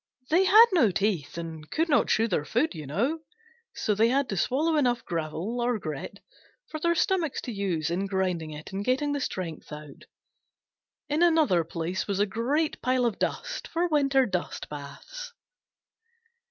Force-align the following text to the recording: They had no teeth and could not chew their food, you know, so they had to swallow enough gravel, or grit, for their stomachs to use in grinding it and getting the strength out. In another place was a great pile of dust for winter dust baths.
They 0.31 0.45
had 0.45 0.65
no 0.71 0.89
teeth 0.89 1.37
and 1.37 1.69
could 1.69 1.87
not 1.87 2.07
chew 2.07 2.27
their 2.27 2.43
food, 2.43 2.73
you 2.73 2.87
know, 2.87 3.19
so 3.75 3.93
they 3.93 4.07
had 4.07 4.27
to 4.29 4.35
swallow 4.35 4.75
enough 4.75 5.05
gravel, 5.05 5.61
or 5.61 5.77
grit, 5.77 6.17
for 6.71 6.79
their 6.79 6.95
stomachs 6.95 7.39
to 7.41 7.51
use 7.51 7.91
in 7.91 8.07
grinding 8.07 8.49
it 8.49 8.71
and 8.71 8.83
getting 8.83 9.11
the 9.11 9.19
strength 9.19 9.71
out. 9.71 10.05
In 11.07 11.21
another 11.21 11.63
place 11.63 12.07
was 12.07 12.19
a 12.19 12.25
great 12.25 12.81
pile 12.81 13.05
of 13.05 13.19
dust 13.19 13.67
for 13.67 13.87
winter 13.89 14.25
dust 14.25 14.69
baths. 14.69 15.33